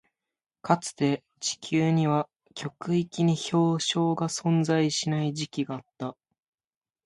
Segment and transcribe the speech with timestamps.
[0.63, 6.17] かつて、地球には極域に氷床が存在しない時期があった。